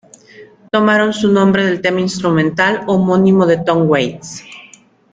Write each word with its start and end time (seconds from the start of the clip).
Tomaron 0.71 1.13
su 1.13 1.31
nombre 1.31 1.63
del 1.63 1.79
tema 1.79 1.99
instrumental 2.01 2.81
homónimo 2.87 3.45
de 3.45 3.57
Tom 3.59 3.87
Waits. 3.87 4.43